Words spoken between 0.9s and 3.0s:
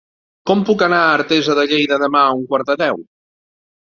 a Artesa de Lleida demà a un quart de deu?